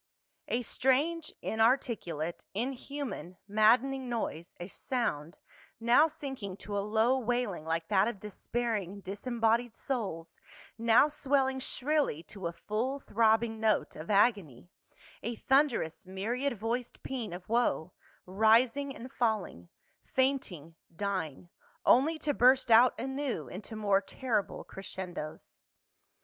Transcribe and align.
A 0.47 0.63
STRANGE, 0.63 1.31
inarticulate, 1.43 2.47
inhuman, 2.55 3.37
maddcninj^ 3.47 4.01
noise, 4.01 4.55
a 4.59 4.67
sound, 4.67 5.37
now 5.79 6.07
sinking 6.07 6.57
to 6.57 6.75
a 6.75 6.81
low 6.81 7.23
wailini^ 7.23 7.67
like 7.67 7.87
that 7.89 8.07
of 8.07 8.19
despairing 8.19 9.01
disembodied 9.01 9.75
souls, 9.75 10.39
now 10.75 11.07
swelling 11.07 11.59
shrilly 11.59 12.23
to 12.23 12.47
a 12.47 12.51
full 12.51 12.99
throbbing 12.99 13.59
note 13.59 13.95
of 13.95 14.09
agony, 14.09 14.71
a 15.21 15.35
thunderous 15.35 16.07
myriad 16.07 16.57
voiced 16.57 17.03
pean 17.03 17.31
of 17.31 17.47
woe, 17.47 17.93
rising 18.25 18.95
and 18.95 19.11
falling, 19.13 19.69
fainting, 20.03 20.73
dying, 20.95 21.51
only 21.85 22.17
to 22.17 22.33
burst 22.33 22.71
out 22.71 22.99
anew 22.99 23.47
into 23.47 23.75
more 23.75 24.01
terrible 24.01 24.63
cres 24.65 24.95
cendos. 24.95 25.59